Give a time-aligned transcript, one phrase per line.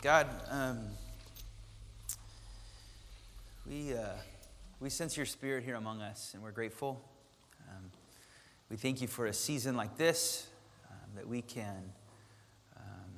[0.00, 0.78] God, um,
[3.66, 4.10] we, uh,
[4.78, 7.02] we sense your spirit here among us, and we're grateful.
[7.68, 7.90] Um,
[8.70, 10.46] we thank you for a season like this
[10.88, 11.92] um, that we can
[12.76, 13.10] um,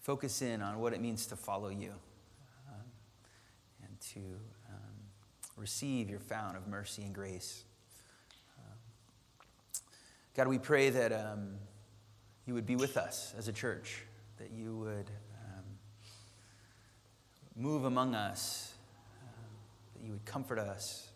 [0.00, 1.94] focus in on what it means to follow you
[2.68, 2.84] um,
[3.82, 4.20] and to
[4.68, 4.96] um,
[5.56, 7.64] receive your fount of mercy and grace.
[10.36, 11.38] God, we pray that
[12.46, 14.04] you would be with us as a church,
[14.40, 15.10] that you would
[15.44, 15.64] um,
[17.54, 18.74] move among us,
[19.22, 19.44] um,
[19.94, 21.10] that you would comfort us,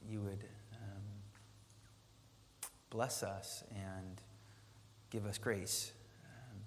[0.00, 1.02] that you would um,
[2.90, 4.20] bless us and
[5.10, 5.92] give us grace.
[6.24, 6.58] Um,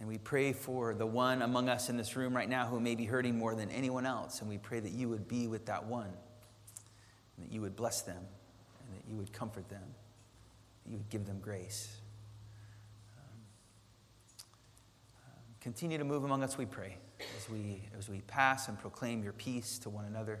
[0.00, 2.94] and we pray for the one among us in this room right now who may
[2.94, 4.40] be hurting more than anyone else.
[4.40, 6.12] And we pray that you would be with that one,
[7.36, 9.94] and that you would bless them, and that you would comfort them
[10.84, 11.96] that you would give them grace.
[13.16, 13.24] Um,
[15.24, 16.96] um, continue to move among us, we pray,
[17.38, 20.40] as we, as we pass and proclaim your peace to one another,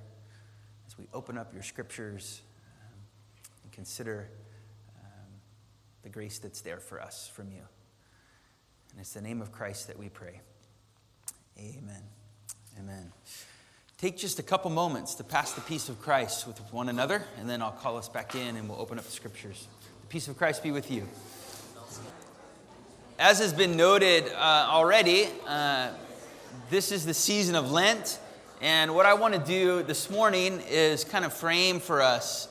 [0.86, 2.42] as we open up your scriptures
[2.80, 2.98] um,
[3.62, 4.28] and consider
[4.98, 5.32] um,
[6.02, 7.62] the grace that's there for us from you.
[8.90, 10.40] And it's the name of Christ that we pray.
[11.56, 12.02] Amen.
[12.80, 13.12] Amen.
[13.98, 17.48] Take just a couple moments to pass the peace of Christ with one another, and
[17.48, 19.68] then I'll call us back in and we'll open up the scriptures.
[20.00, 21.06] The peace of Christ be with you.
[23.18, 25.90] As has been noted uh, already, uh,
[26.70, 28.18] this is the season of Lent.
[28.62, 32.48] And what I want to do this morning is kind of frame for us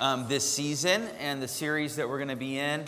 [0.00, 2.84] um, this season and the series that we're going to be in.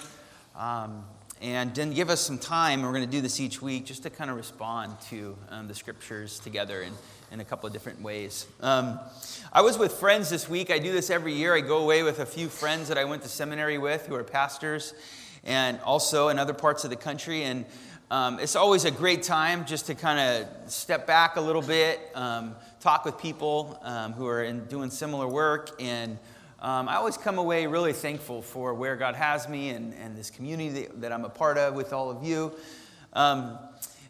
[0.57, 1.05] Um,
[1.41, 2.83] and then give us some time.
[2.83, 5.75] We're going to do this each week just to kind of respond to um, the
[5.75, 6.93] scriptures together in,
[7.31, 8.47] in a couple of different ways.
[8.61, 8.99] Um,
[9.53, 10.73] I was with friends this week.
[10.73, 11.55] I do this every year.
[11.55, 14.25] I go away with a few friends that I went to seminary with who are
[14.25, 14.93] pastors
[15.45, 17.45] and also in other parts of the country.
[17.45, 17.65] And
[18.11, 22.01] um, it's always a great time just to kind of step back a little bit,
[22.15, 26.19] um, talk with people um, who are in, doing similar work, and
[26.63, 30.31] um, I always come away really thankful for where God has me and, and this
[30.31, 32.53] community that, that I'm a part of with all of you.
[33.15, 33.59] Um,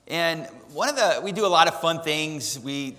[0.06, 2.58] and one of the, we do a lot of fun things.
[2.58, 2.96] We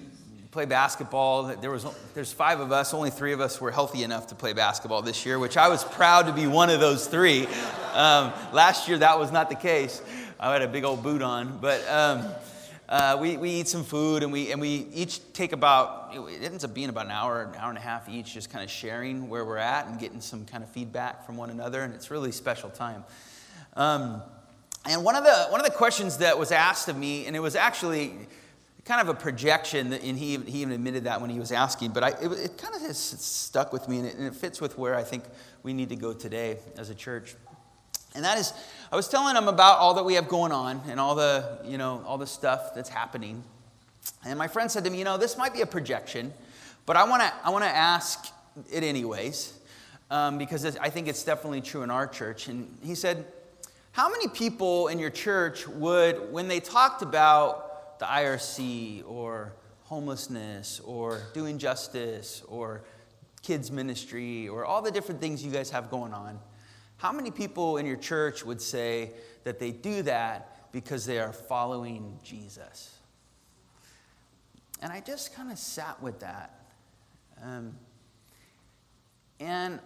[0.54, 1.44] play basketball.
[1.56, 2.94] There was, there's five of us.
[2.94, 5.84] Only three of us were healthy enough to play basketball this year, which I was
[5.84, 7.48] proud to be one of those three.
[7.94, 10.00] Um, last year, that was not the case.
[10.40, 11.58] I had a big old boot on.
[11.60, 12.28] But um,
[12.88, 16.64] uh, we, we eat some food and we, and we each take about, it ends
[16.64, 19.30] up being about an hour, an hour and a half each, just kind of sharing
[19.30, 21.82] where we're at and getting some kind of feedback from one another.
[21.82, 23.04] And it's really special time.
[23.76, 24.22] Um,
[24.86, 27.40] and one of, the, one of the questions that was asked of me, and it
[27.40, 28.14] was actually
[28.86, 32.04] kind of a projection, and he, he even admitted that when he was asking, but
[32.04, 34.78] I, it, it kind of has stuck with me, and it, and it fits with
[34.78, 35.24] where I think
[35.64, 37.36] we need to go today as a church.
[38.16, 38.54] And that is,
[38.92, 41.78] I was telling him about all that we have going on and all the, you
[41.78, 43.44] know, all the stuff that's happening.
[44.26, 46.34] And my friend said to me, you know, this might be a projection,
[46.86, 48.28] but I want to I wanna ask
[48.72, 49.58] it anyways,
[50.12, 52.50] um, because I think it's definitely true in our church.
[52.50, 53.26] And he said,
[53.94, 57.73] how many people in your church would, when they talked about
[58.04, 59.54] the IRC or
[59.84, 62.84] homelessness or doing justice or
[63.42, 66.38] kids ministry or all the different things you guys have going on,
[66.98, 69.12] how many people in your church would say
[69.46, 72.98] that they do that because they are following Jesus?
[74.82, 76.60] And I just kind of sat with that.
[77.42, 77.74] Um,
[79.40, 79.80] and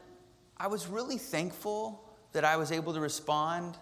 [0.57, 3.77] I was really thankful that I was able to respond.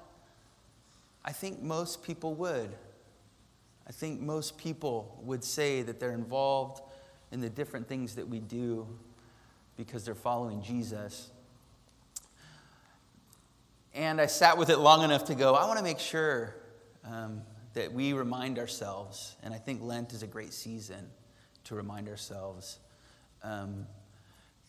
[1.24, 2.75] I think most people would.
[3.88, 6.81] I think most people would say that they're involved
[7.31, 8.88] in the different things that we do
[9.78, 11.29] because they're following Jesus.
[13.94, 16.56] And I sat with it long enough to go, I want to make sure
[17.03, 17.41] um,
[17.74, 21.09] that we remind ourselves, and I think Lent is a great season
[21.66, 22.79] to remind ourselves
[23.44, 23.85] um,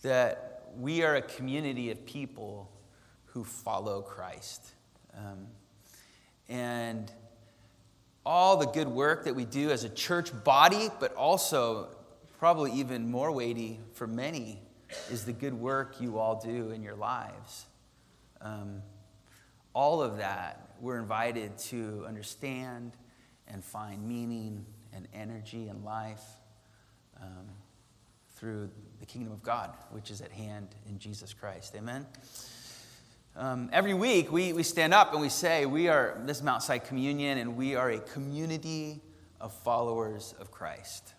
[0.03, 2.71] that we are a community of people
[3.27, 4.73] who follow Christ.
[5.17, 5.47] Um,
[6.49, 7.11] and
[8.27, 11.89] all the good work that we do as a church body, but also
[12.39, 14.59] probably even more weighty for many,
[15.11, 17.67] is the good work you all do in your lives.
[18.41, 18.83] Um,
[19.73, 22.93] all of that, we're invited to understand
[23.47, 26.25] and find meaning and energy and life
[27.23, 27.47] um,
[28.35, 28.69] through
[28.99, 31.77] the kingdom of God, which is at hand in Jesus Christ.
[31.77, 32.05] Amen?
[33.39, 36.63] Um, every week, we, we stand up and we say, We are, this is Mount
[36.63, 39.03] Side Communion, and we are a community
[39.43, 41.13] of followers of Christ,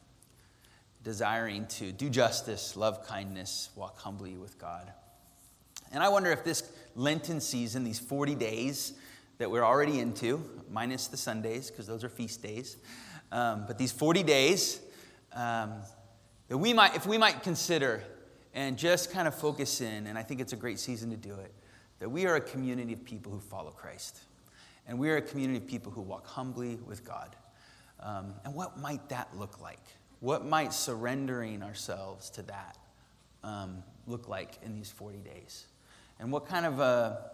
[1.03, 4.91] desiring to do justice, love kindness, walk humbly with God.
[5.91, 8.93] And I wonder if this Lenten season, these 40 days
[9.37, 12.77] that we're already into, minus the Sundays, because those are feast days.
[13.31, 14.79] Um, but these 40 days,
[15.33, 15.73] um,
[16.47, 18.01] that we might, if we might consider
[18.55, 21.35] and just kind of focus in, and I think it's a great season to do
[21.35, 21.53] it,
[21.99, 24.19] that we are a community of people who follow Christ.
[24.87, 27.35] And we are a community of people who walk humbly with God.
[27.99, 29.83] Um, and what might that look like?
[30.19, 32.77] What might surrendering ourselves to that
[33.43, 35.65] um, look like in these 40 days?
[36.19, 37.31] And what kind of a,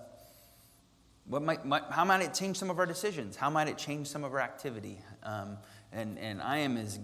[1.26, 3.36] what might, might, how might it change some of our decisions?
[3.36, 4.98] How might it change some of our activity?
[5.24, 5.58] Um,
[5.92, 7.00] and, and I am as,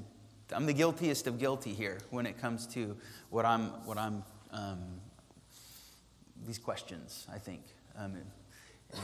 [0.52, 2.98] I'm the guiltiest of guilty here when it comes to
[3.30, 4.80] what I'm, what I'm, um,
[6.50, 7.62] these questions, I think.
[7.96, 8.26] Um, and,
[8.96, 8.98] uh,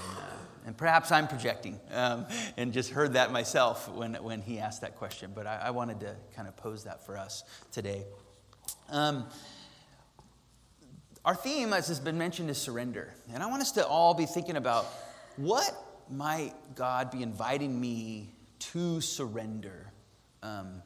[0.65, 2.25] and, perhaps I'm projecting um,
[2.57, 5.99] and just heard that myself when, when he asked that question, but I, I wanted
[5.99, 8.03] to kind of pose that for us today.
[8.89, 9.27] Um,
[11.23, 13.13] our theme, as has been mentioned, is surrender.
[13.31, 14.85] And I want us to all be thinking about
[15.35, 15.71] what
[16.09, 18.33] might God be inviting me
[18.71, 19.91] to surrender
[20.41, 20.81] um,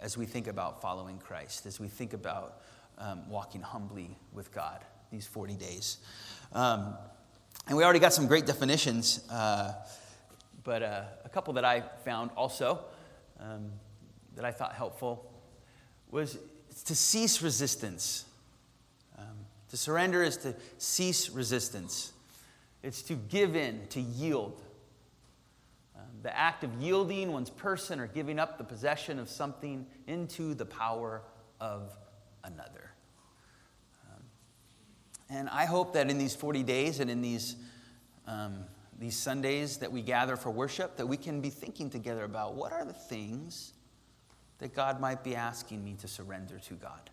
[0.00, 2.62] as we think about following Christ, as we think about
[2.96, 5.98] um, walking humbly with God these 40 days.
[6.52, 6.94] Um,
[7.66, 9.72] and we already got some great definitions, uh,
[10.64, 12.80] but uh, a couple that I found also
[13.40, 13.70] um,
[14.36, 15.30] that I thought helpful
[16.10, 16.38] was
[16.84, 18.24] to cease resistance.
[19.18, 19.24] Um,
[19.70, 22.12] to surrender is to cease resistance,
[22.82, 24.62] it's to give in, to yield.
[25.96, 30.54] Um, the act of yielding one's person or giving up the possession of something into
[30.54, 31.22] the power
[31.60, 31.92] of
[32.44, 32.87] another.
[35.30, 37.56] And I hope that in these 40 days and in these,
[38.26, 38.64] um,
[38.98, 42.72] these Sundays that we gather for worship, that we can be thinking together about what
[42.72, 43.72] are the things
[44.58, 47.10] that God might be asking me to surrender to God.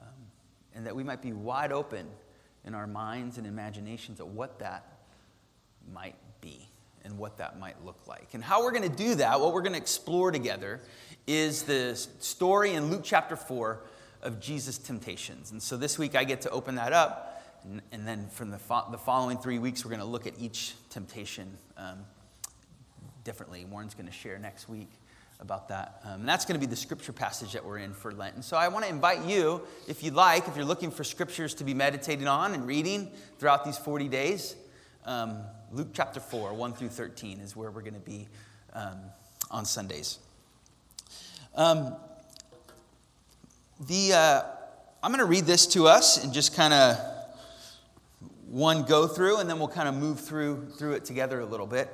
[0.00, 0.14] Um,
[0.74, 2.06] and that we might be wide open
[2.64, 4.98] in our minds and imaginations of what that
[5.92, 6.68] might be
[7.04, 8.28] and what that might look like.
[8.34, 10.80] And how we're going to do that, what we're going to explore together,
[11.26, 13.80] is the story in Luke chapter 4
[14.22, 15.52] of Jesus' temptations.
[15.52, 17.42] And so this week I get to open that up.
[17.64, 20.34] And, and then from the, fo- the following three weeks, we're going to look at
[20.38, 21.98] each temptation um,
[23.24, 23.64] differently.
[23.64, 24.90] Warren's going to share next week
[25.40, 26.00] about that.
[26.04, 28.34] Um, and that's going to be the scripture passage that we're in for Lent.
[28.34, 31.54] And so I want to invite you, if you'd like, if you're looking for scriptures
[31.54, 34.56] to be meditating on and reading throughout these 40 days,
[35.04, 35.40] um,
[35.72, 38.28] Luke chapter 4, 1 through 13 is where we're going to be
[38.72, 38.98] um,
[39.50, 40.18] on Sundays.
[41.54, 41.96] Um,
[43.80, 44.42] the, uh,
[45.02, 46.98] I'm going to read this to us and just kind of
[48.46, 51.66] one go through, and then we'll kind of move through, through it together a little
[51.66, 51.88] bit.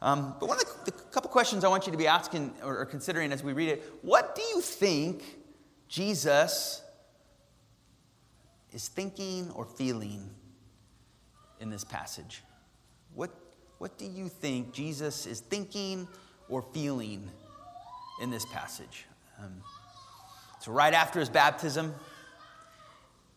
[0.00, 2.78] Um, but one of the, the, couple questions I want you to be asking or,
[2.78, 5.24] or considering as we read it what do you think
[5.88, 6.82] Jesus
[8.72, 10.30] is thinking or feeling
[11.60, 12.44] in this passage?
[13.14, 13.30] What,
[13.78, 16.06] what do you think Jesus is thinking
[16.48, 17.28] or feeling
[18.22, 19.06] in this passage?
[19.42, 19.62] Um,
[20.68, 21.94] it's right after his baptism,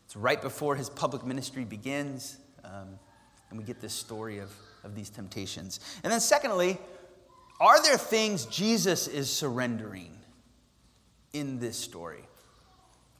[0.03, 2.35] it's right before his public ministry begins.
[2.65, 2.99] Um,
[3.49, 4.51] and we get this story of,
[4.83, 5.79] of these temptations.
[6.03, 6.77] And then, secondly,
[7.61, 10.11] are there things Jesus is surrendering
[11.31, 12.23] in this story?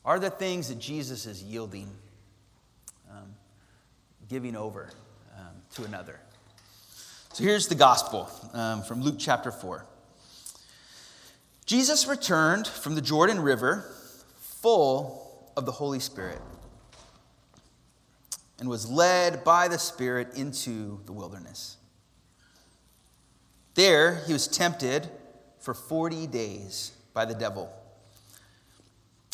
[0.04, 1.90] Are there things that Jesus is yielding,
[3.10, 3.34] um,
[4.28, 4.90] giving over
[5.38, 6.20] um, to another?
[7.32, 9.86] So here's the gospel um, from Luke chapter 4.
[11.66, 13.86] Jesus returned from the Jordan River
[14.62, 16.42] full of the Holy Spirit
[18.60, 21.78] and was led by the Spirit into the wilderness.
[23.74, 25.10] There he was tempted
[25.60, 27.74] for 40 days by the devil.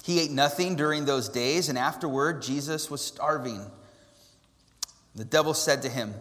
[0.04, 3.70] He ate nothing during those days, and afterward, Jesus was starving.
[5.16, 6.14] The devil said to him,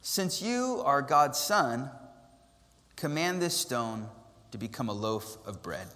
[0.00, 1.90] Since you are God's son,
[2.96, 4.08] command this stone
[4.50, 5.86] to become a loaf of bread.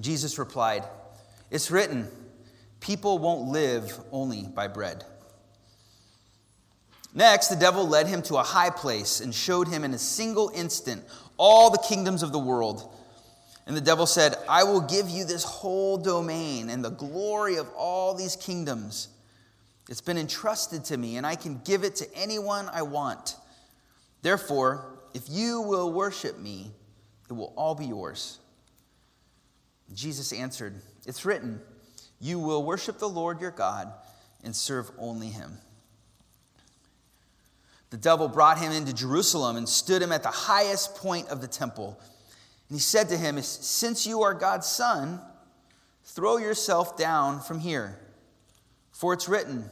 [0.00, 0.84] Jesus replied,
[1.50, 2.08] It's written,
[2.80, 5.04] people won't live only by bread.
[7.14, 10.50] Next, the devil led him to a high place and showed him in a single
[10.54, 11.02] instant
[11.38, 12.92] all the kingdoms of the world.
[13.66, 17.68] And the devil said, I will give you this whole domain and the glory of
[17.74, 19.08] all these kingdoms.
[19.88, 23.36] It's been entrusted to me, and I can give it to anyone I want.
[24.22, 26.70] Therefore, if you will worship me,
[27.30, 28.38] it will all be yours.
[29.94, 31.60] Jesus answered, It's written,
[32.20, 33.92] You will worship the Lord your God
[34.42, 35.58] and serve only him.
[37.90, 41.46] The devil brought him into Jerusalem and stood him at the highest point of the
[41.46, 41.98] temple.
[42.68, 45.20] And he said to him, Since you are God's son,
[46.04, 47.98] throw yourself down from here.
[48.96, 49.70] For it's written,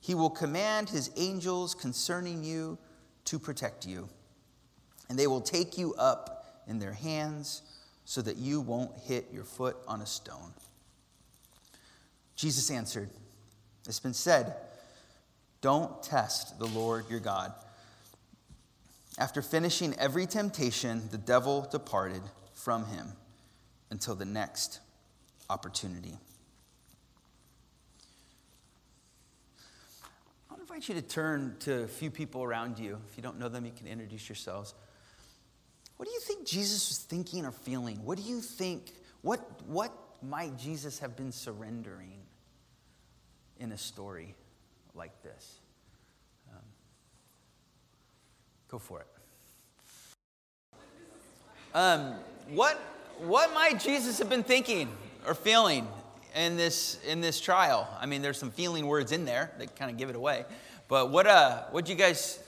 [0.00, 2.76] He will command His angels concerning you
[3.26, 4.08] to protect you,
[5.08, 7.62] and they will take you up in their hands
[8.04, 10.52] so that you won't hit your foot on a stone.
[12.36, 13.10] Jesus answered,
[13.86, 14.54] It's been said,
[15.62, 17.52] don't test the Lord your God.
[19.16, 23.12] After finishing every temptation, the devil departed from him
[23.88, 24.80] until the next
[25.48, 26.18] opportunity.
[30.50, 32.98] I invite you to turn to a few people around you.
[33.08, 34.74] If you don't know them, you can introduce yourselves.
[36.02, 38.04] What do you think Jesus was thinking or feeling?
[38.04, 38.92] What do you think?
[39.20, 42.18] What, what might Jesus have been surrendering
[43.60, 44.34] in a story
[44.96, 45.60] like this?
[46.50, 46.64] Um,
[48.66, 49.06] go for it.
[51.72, 52.14] Um,
[52.50, 52.80] what,
[53.20, 54.88] what might Jesus have been thinking
[55.24, 55.86] or feeling
[56.34, 57.88] in this, in this trial?
[58.00, 60.46] I mean, there's some feeling words in there that kind of give it away.
[60.88, 62.40] But what, uh, what you guys,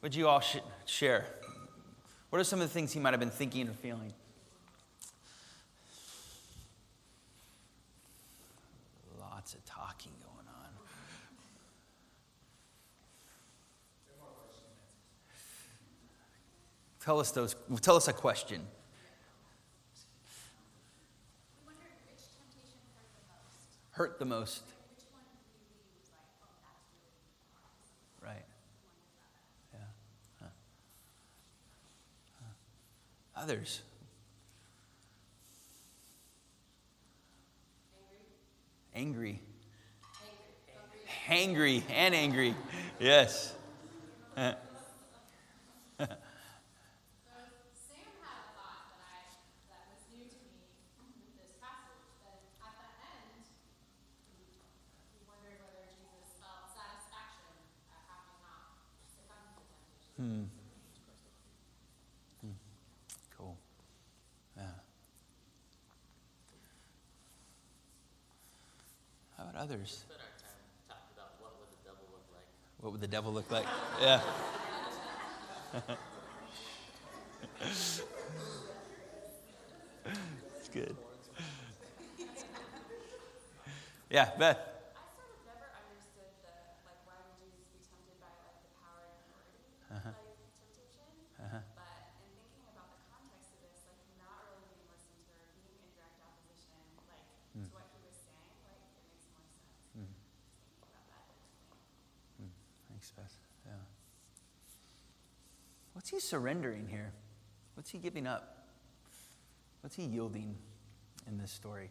[0.00, 0.56] what do you all sh-
[0.86, 1.24] share?
[2.30, 4.12] What are some of the things he might have been thinking or feeling?
[9.18, 10.70] Lots of talking going on.
[17.00, 17.56] Tell us those.
[17.80, 18.62] Tell us a question.
[23.90, 24.62] Hurt the most.
[28.22, 28.44] Right.
[29.74, 29.80] Yeah.
[30.40, 30.46] Huh.
[32.40, 32.46] Huh.
[33.40, 33.80] Others.
[38.94, 39.40] Angry.
[41.26, 42.54] Angry and angry.
[42.98, 43.54] Yes.
[44.36, 44.52] Uh,
[69.70, 70.04] Others?
[72.80, 73.66] What would the devil look like?
[74.02, 74.20] Yeah.
[77.62, 78.02] it's
[80.72, 80.96] good.
[84.10, 84.58] Yeah, Beth.
[106.00, 107.12] What's he surrendering here?
[107.74, 108.64] What's he giving up?
[109.80, 110.56] What's he yielding
[111.26, 111.90] in this story?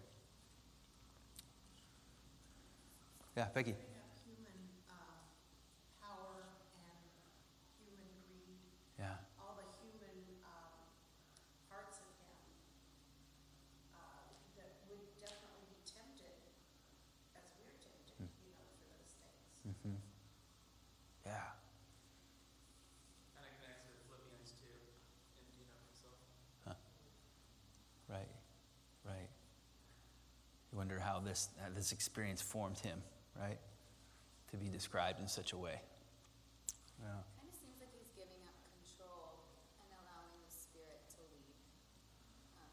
[3.36, 3.76] Yeah, Becky.
[31.20, 33.04] How this, how this experience formed him,
[33.36, 33.60] right?
[34.52, 35.76] To be described in such a way.
[37.04, 37.20] Yeah.
[37.36, 39.44] Kind of seems like he's giving up control
[39.84, 41.60] and allowing the Spirit to lead.
[42.56, 42.72] Um,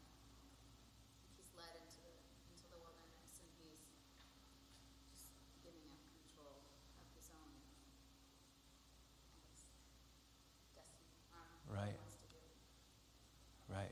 [1.35, 2.15] he's led into the,
[2.55, 3.83] into the wilderness and he's
[5.11, 5.27] just
[5.67, 6.63] giving up control
[7.03, 7.51] of his own
[10.71, 11.11] destiny.
[11.67, 11.99] right.
[13.67, 13.91] Right.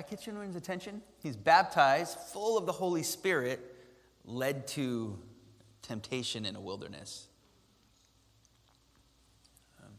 [0.00, 1.02] That get anyone's attention?
[1.22, 3.60] He's baptized, full of the Holy Spirit,
[4.24, 5.18] led to
[5.82, 7.26] temptation in a wilderness.
[9.82, 9.92] Um.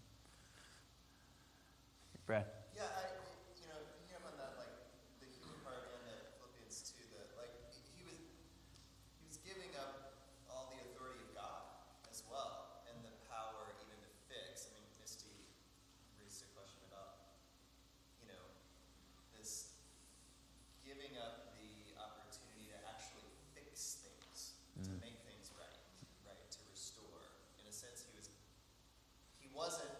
[29.61, 29.90] wasn't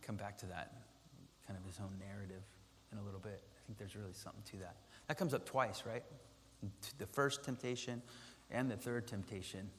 [0.00, 0.72] To come back to that,
[1.46, 2.42] kind of his own narrative
[2.92, 3.42] in a little bit.
[3.44, 4.76] I think there's really something to that.
[5.08, 6.02] That comes up twice, right?
[6.98, 8.02] The first temptation
[8.50, 9.70] and the third temptation.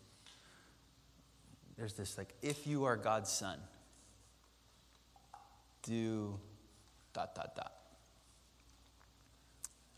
[1.78, 3.58] There's this like, if you are God's son,
[5.84, 6.40] do
[7.14, 7.74] dot, dot, dot.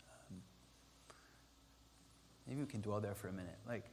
[0.08, 0.38] Um,
[2.46, 3.58] maybe we can dwell there for a minute.
[3.68, 3.84] Like,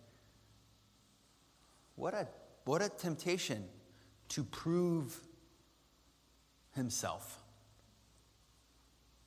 [1.95, 2.27] what a,
[2.65, 3.65] what a temptation
[4.29, 5.19] to prove
[6.75, 7.37] himself,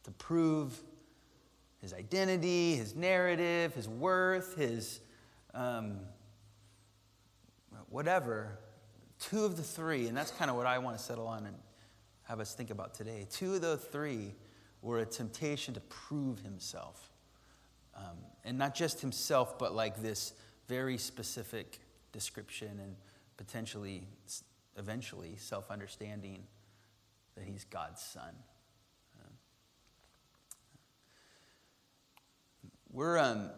[0.04, 0.80] to prove
[1.80, 5.00] his identity, his narrative, his worth, his
[5.52, 5.98] um,
[7.88, 8.58] whatever.
[9.20, 11.56] Two of the three, and that's kind of what I want to settle on and
[12.24, 13.26] have us think about today.
[13.30, 14.34] Two of the three
[14.82, 17.10] were a temptation to prove himself.
[17.96, 20.34] Um, and not just himself, but like this
[20.68, 21.80] very specific
[22.12, 22.96] description and
[23.36, 24.08] potentially,
[24.76, 26.44] eventually, self understanding
[27.36, 28.34] that he's God's son.
[32.94, 33.50] We're, um,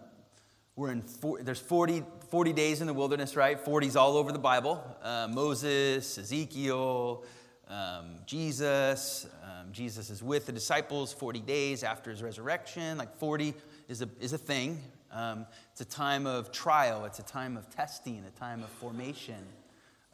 [0.76, 3.62] we're in, four, there's 40, 40 days in the wilderness, right?
[3.62, 4.82] 40's all over the Bible.
[5.02, 7.22] Uh, Moses, Ezekiel,
[7.68, 9.26] um, Jesus.
[9.44, 12.96] Um, Jesus is with the disciples 40 days after his resurrection.
[12.96, 13.52] Like 40
[13.88, 14.80] is a, is a thing.
[15.12, 19.44] Um, it's a time of trial, it's a time of testing, a time of formation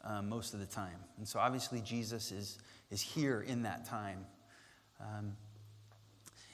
[0.03, 0.97] um, most of the time.
[1.17, 2.57] And so obviously, Jesus is,
[2.93, 4.23] is here in that time.
[5.01, 5.35] Um,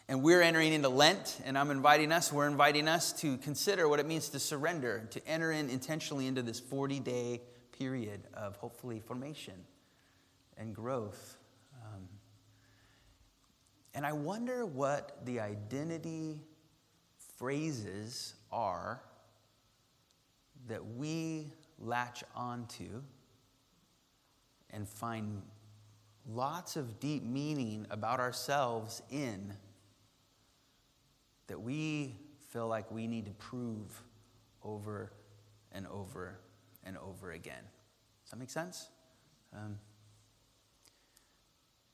[0.07, 3.99] and we're entering into Lent, and I'm inviting us, we're inviting us to consider what
[3.99, 7.41] it means to surrender, to enter in intentionally into this 40 day
[7.77, 9.53] period of hopefully formation
[10.57, 11.37] and growth.
[11.83, 12.07] Um,
[13.93, 16.39] and I wonder what the identity
[17.37, 19.01] phrases are
[20.69, 23.01] that we latch onto
[24.71, 25.41] and find
[26.33, 29.53] lots of deep meaning about ourselves in
[31.47, 32.15] that we
[32.51, 34.03] feel like we need to prove
[34.63, 35.11] over
[35.71, 36.39] and over
[36.83, 37.63] and over again.
[38.23, 38.89] Does that make sense?
[39.53, 39.79] Um,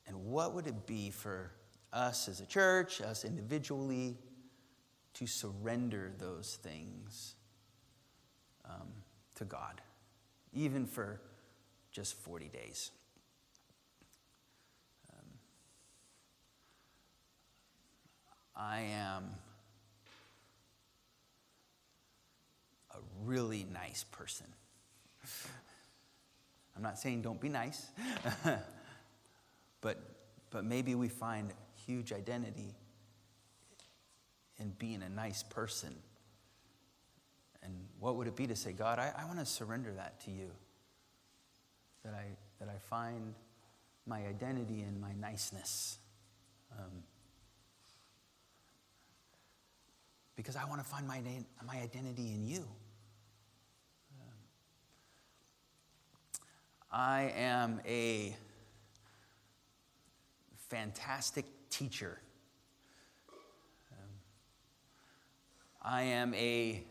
[0.08, 1.52] and what would it be for
[1.94, 4.18] us as a church, us individually,
[5.14, 7.36] to surrender those things
[8.66, 8.90] um,
[9.36, 9.82] to God,
[10.54, 11.22] even for
[11.92, 12.92] just 40 days?
[18.56, 19.26] I am
[22.92, 24.48] a really nice person.
[26.76, 27.88] I'm not saying don't be nice.
[29.86, 30.00] But,
[30.50, 31.54] but maybe we find
[31.86, 32.74] huge identity
[34.58, 35.94] in being a nice person.
[37.62, 40.32] And what would it be to say, God, I, I want to surrender that to
[40.32, 40.50] you?
[42.04, 42.26] That I,
[42.60, 43.36] that I find
[44.08, 46.00] my identity in my niceness.
[46.72, 47.04] Um,
[50.36, 51.22] because I want to find my,
[51.66, 52.66] my identity in you.
[56.92, 58.36] I am a
[60.70, 62.20] fantastic teacher.
[65.82, 66.84] I am a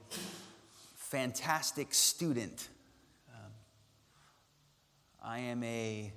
[0.96, 2.68] fantastic student.
[5.22, 6.12] I am a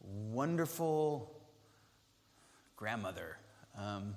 [0.00, 1.30] wonderful
[2.74, 3.36] grandmother.
[3.76, 4.14] Um,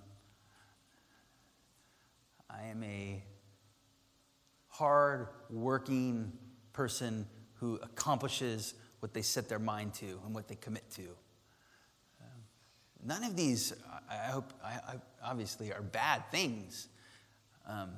[2.52, 3.24] I am a
[4.68, 6.34] hard working
[6.74, 11.08] person who accomplishes what they set their mind to and what they commit to.
[13.04, 13.74] None of these,
[14.10, 16.88] I hope, I, I obviously, are bad things.
[17.68, 17.90] Um,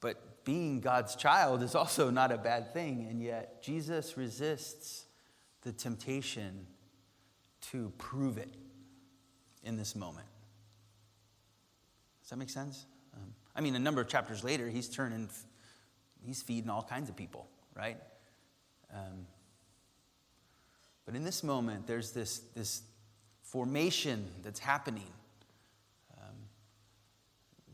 [0.00, 5.06] but being God's child is also not a bad thing, and yet Jesus resists
[5.62, 6.66] the temptation
[7.70, 8.54] to prove it
[9.64, 10.26] in this moment.
[12.28, 12.84] Does that make sense?
[13.14, 15.30] Um, I mean, a number of chapters later, he's turning,
[16.22, 17.96] he's feeding all kinds of people, right?
[18.92, 19.26] Um,
[21.06, 22.82] but in this moment, there's this, this
[23.40, 25.10] formation that's happening
[26.18, 26.34] um,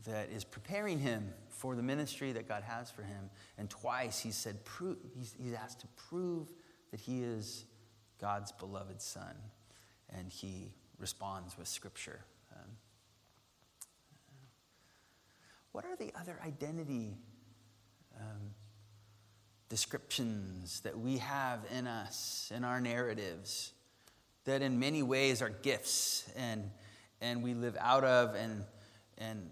[0.05, 3.29] that is preparing him for the ministry that God has for him.
[3.57, 4.59] And twice he said,
[5.17, 6.47] he's, he's asked to prove
[6.91, 7.65] that he is
[8.21, 9.35] God's beloved son.
[10.17, 12.21] And he responds with scripture.
[12.55, 12.69] Um,
[15.75, 17.17] what are the other identity
[18.19, 18.53] um,
[19.69, 23.73] descriptions that we have in us, in our narratives?
[24.45, 26.69] that in many ways are gifts and,
[27.19, 28.63] and we live out of, and,
[29.17, 29.49] and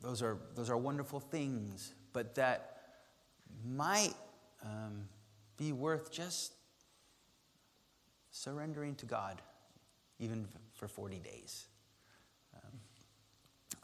[0.00, 2.78] those, are, those are wonderful things, but that
[3.64, 4.14] might
[4.64, 5.08] um,
[5.56, 6.54] be worth just
[8.30, 9.42] surrendering to God,
[10.20, 11.66] even for 40 days.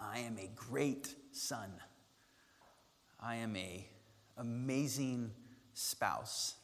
[0.03, 1.71] I am a great son.
[3.21, 3.87] I am a
[4.37, 5.31] amazing
[5.75, 6.55] spouse.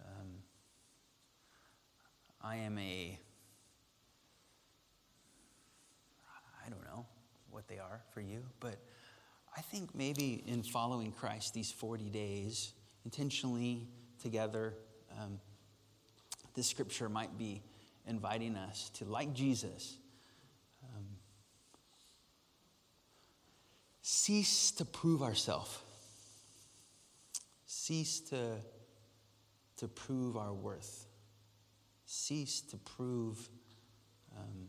[0.00, 0.28] Um,
[2.42, 3.18] I am a
[6.64, 7.06] I don't know
[7.50, 8.78] what they are for you, but
[9.56, 12.74] I think maybe in following Christ these 40 days,
[13.04, 13.88] intentionally
[14.22, 14.74] together,
[15.18, 15.40] um,
[16.54, 17.62] this scripture might be
[18.06, 19.96] inviting us to, like Jesus,
[24.10, 25.82] cease to prove ourselves,
[27.66, 28.56] cease to,
[29.76, 31.04] to prove our worth,
[32.06, 33.50] cease to prove.
[34.34, 34.68] Um,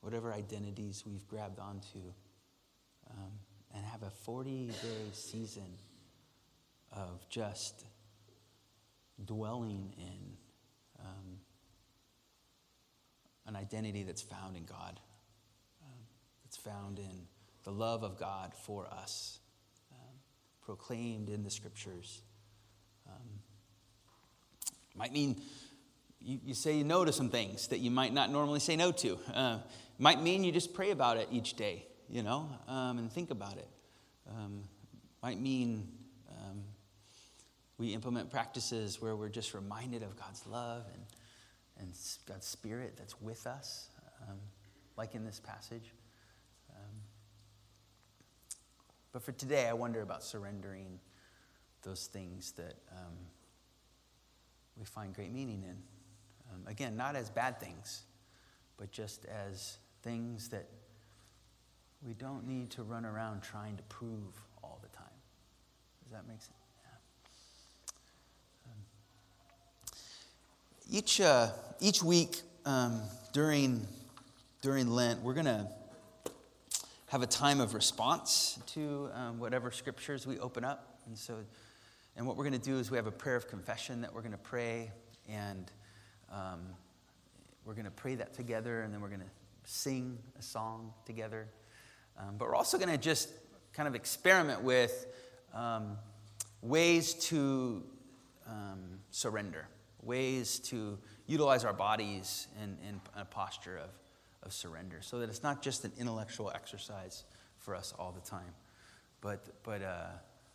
[0.00, 2.12] whatever identities we've grabbed onto,
[3.10, 3.32] um,
[3.74, 5.78] and have a 40 day season
[6.92, 7.84] of just
[9.24, 10.36] dwelling in
[11.00, 11.38] um,
[13.46, 15.00] an identity that's found in God,
[16.54, 17.26] that's found in
[17.64, 19.38] the love of God for us,
[19.92, 20.14] um,
[20.64, 22.22] proclaimed in the scriptures.
[23.08, 23.40] Um,
[24.94, 25.40] might mean
[26.20, 29.18] you, you, say no to some things that you might not normally say no to.
[29.32, 29.58] Uh,
[29.98, 33.56] might mean you just pray about it each day, you know, um, and think about
[33.56, 33.68] it.
[34.30, 34.62] Um,
[35.22, 35.88] might mean
[36.30, 36.62] um,
[37.78, 41.02] we implement practices where we're just reminded of God's love and,
[41.80, 41.94] and
[42.26, 43.88] God's Spirit that's with us,
[44.28, 44.38] um,
[44.96, 45.90] like in this passage.
[46.74, 47.00] Um,
[49.14, 50.98] but for today, I wonder about surrendering
[51.82, 53.14] those things that um,
[54.76, 55.76] we find great meaning in.
[56.66, 58.02] again, not as bad things,
[58.76, 60.66] but just as things that
[62.04, 65.06] we don't need to run around trying to prove all the time.
[66.02, 66.58] Does that make sense?
[68.66, 68.72] Yeah.
[68.72, 68.78] Um,
[70.90, 73.00] each, uh, each week um,
[73.32, 73.86] during,
[74.60, 75.68] during Lent, we're going to
[77.14, 80.98] have a time of response to um, whatever scriptures we open up.
[81.06, 81.36] And so,
[82.16, 84.22] and what we're going to do is we have a prayer of confession that we're
[84.22, 84.90] going to pray,
[85.28, 85.70] and
[86.32, 86.62] um,
[87.64, 89.30] we're going to pray that together, and then we're going to
[89.62, 91.46] sing a song together.
[92.18, 93.28] Um, but we're also going to just
[93.72, 95.06] kind of experiment with
[95.54, 95.96] um,
[96.62, 97.84] ways to
[98.48, 99.68] um, surrender,
[100.02, 100.98] ways to
[101.28, 103.90] utilize our bodies in, in a posture of,
[104.44, 107.24] of surrender, so that it's not just an intellectual exercise
[107.58, 108.54] for us all the time,
[109.20, 110.06] but, but, uh,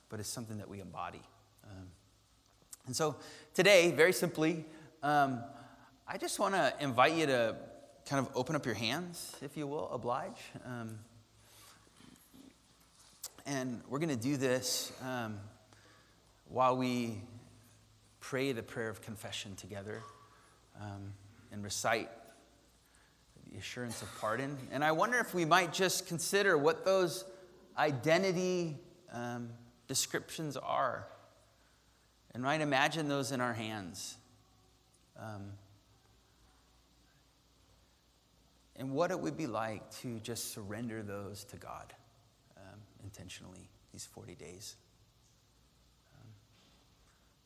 [0.09, 1.21] but it's something that we embody.
[1.65, 1.87] Um,
[2.85, 3.15] and so
[3.53, 4.65] today, very simply,
[5.03, 5.43] um,
[6.07, 7.55] I just want to invite you to
[8.07, 10.39] kind of open up your hands, if you will, oblige.
[10.65, 10.97] Um,
[13.45, 15.39] and we're going to do this um,
[16.47, 17.21] while we
[18.19, 20.01] pray the prayer of confession together
[20.81, 21.13] um,
[21.51, 22.09] and recite
[23.51, 24.57] the assurance of pardon.
[24.71, 27.25] And I wonder if we might just consider what those
[27.77, 28.77] identity
[29.11, 29.49] um,
[29.87, 31.07] descriptions are
[32.33, 34.17] and might imagine those in our hands.
[35.17, 35.53] Um,
[38.75, 41.93] and what it would be like to just surrender those to God
[42.57, 44.75] um, intentionally these 40 days.
[46.15, 46.27] Um,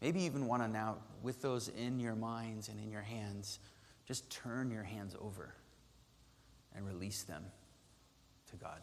[0.02, 3.60] maybe even want to now, with those in your minds and in your hands,
[4.06, 5.56] just turn your hands over
[6.75, 7.43] and release them
[8.51, 8.79] to God.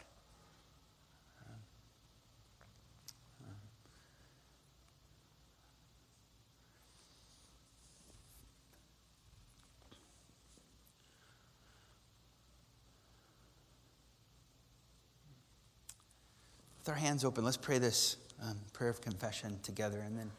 [16.81, 19.99] With our hands open, let's pray this um, prayer of confession together.
[19.99, 20.31] And then,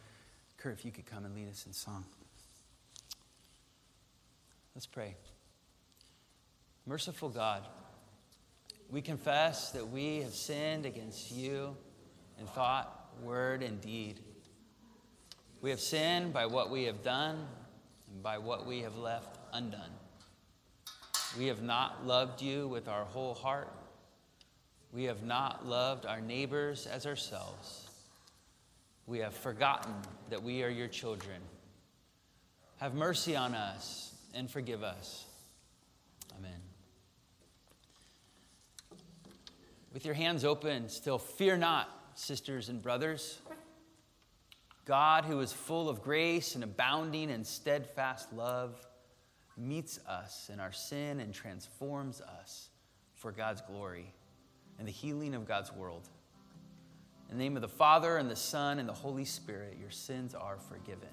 [0.56, 2.04] Kurt, if you could come and lead us in song.
[4.74, 5.14] Let's pray.
[6.86, 7.66] Merciful God,
[8.90, 11.76] we confess that we have sinned against you
[12.38, 14.20] in thought, word, and deed.
[15.60, 17.46] We have sinned by what we have done
[18.12, 19.92] and by what we have left undone.
[21.38, 23.72] We have not loved you with our whole heart
[24.92, 27.88] we have not loved our neighbors as ourselves.
[29.06, 29.94] We have forgotten
[30.28, 31.40] that we are your children.
[32.76, 35.24] Have mercy on us and forgive us.
[36.38, 36.60] Amen.
[39.92, 43.40] With your hands open, still fear not, sisters and brothers.
[44.86, 48.74] God, who is full of grace and abounding in steadfast love,
[49.56, 52.70] meets us in our sin and transforms us
[53.14, 54.12] for God's glory
[54.78, 56.08] and the healing of God's world.
[57.30, 60.34] In the name of the Father, and the Son, and the Holy Spirit, your sins
[60.34, 61.08] are forgiven.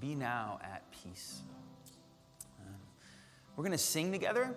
[0.00, 1.40] be now at peace.
[2.60, 2.74] Um,
[3.56, 4.54] we're going to sing together.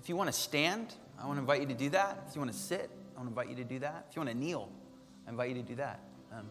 [0.00, 2.24] If you want to stand, I want to invite you to do that.
[2.28, 4.06] If you want to sit, I want to invite you to do that.
[4.08, 4.70] If you want to kneel,
[5.26, 6.00] I invite you to do that.
[6.32, 6.46] Um,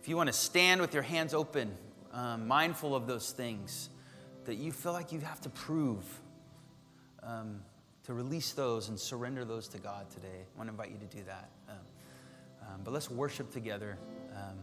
[0.00, 1.72] if you want to stand with your hands open,
[2.12, 3.88] um, mindful of those things
[4.44, 6.04] that you feel like you have to prove,
[7.22, 7.62] um,
[8.04, 11.16] to release those and surrender those to God today, I want to invite you to
[11.16, 11.50] do that.
[11.68, 11.76] Um,
[12.62, 13.98] um, but let's worship together,
[14.36, 14.58] um,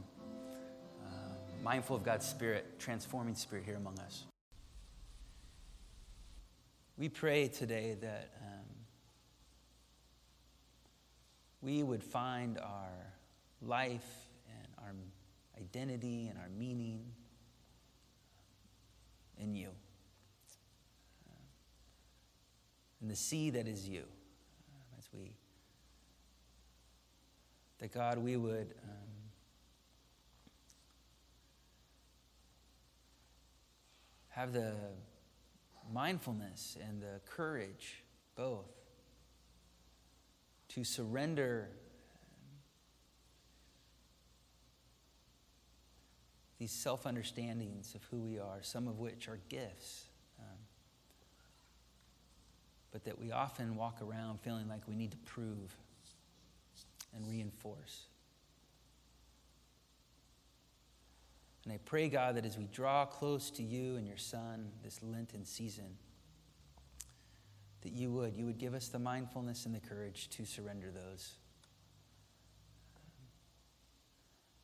[1.06, 1.10] uh,
[1.64, 4.24] mindful of God's Spirit, transforming Spirit here among us.
[6.98, 8.30] We pray today that
[11.62, 13.14] we would find our
[13.62, 14.94] life and our
[15.58, 17.02] identity and our meaning
[19.38, 19.70] in you.
[23.02, 24.02] In the sea that is you.
[24.02, 25.32] Um, as we,
[27.78, 29.10] that God, we would um,
[34.30, 34.74] have the
[35.94, 38.04] mindfulness and the courage,
[38.36, 38.66] both,
[40.70, 41.70] to surrender
[46.60, 50.06] these self understandings of who we are, some of which are gifts,
[50.40, 50.58] um,
[52.92, 55.76] but that we often walk around feeling like we need to prove
[57.16, 58.06] and reinforce.
[61.64, 65.00] And I pray, God, that as we draw close to you and your Son this
[65.04, 65.98] Lenten season,
[67.82, 71.34] that you would, you would give us the mindfulness and the courage to surrender those.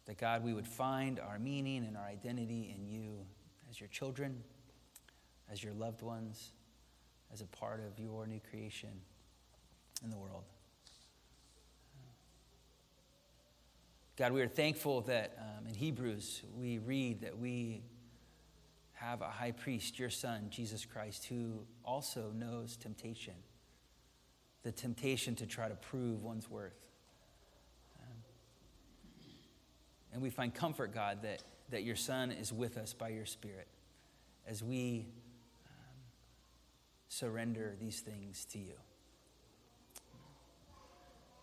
[0.06, 3.26] That God, we would find our meaning and our identity in you
[3.70, 4.44] as your children,
[5.52, 6.52] as your loved ones,
[7.34, 8.92] as a part of your new creation
[10.04, 10.44] in the world.
[14.18, 17.84] God, we are thankful that um, in Hebrews we read that we
[19.06, 23.36] have a high priest, your son, Jesus Christ, who also knows temptation
[24.66, 26.90] the temptation to try to prove one's worth.
[30.12, 33.68] And we find comfort, God, that, that your Son is with us by your Spirit
[34.48, 35.08] as we
[35.68, 35.98] um,
[37.10, 38.76] surrender these things to you.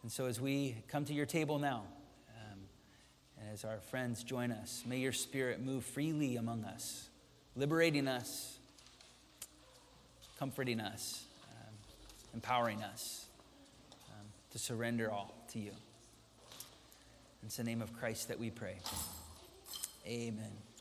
[0.03, 1.85] And so, as we come to your table now,
[2.31, 2.61] um,
[3.38, 7.11] and as our friends join us, may your Spirit move freely among us,
[7.56, 8.58] liberating us,
[10.38, 11.74] comforting us, um,
[12.34, 13.26] empowering us
[14.10, 15.72] um, to surrender all to you.
[17.44, 18.76] It's the name of Christ that we pray.
[20.06, 20.71] Amen.